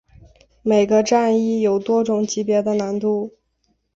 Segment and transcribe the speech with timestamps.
[0.63, 3.35] 每个战役有多种级别的难度。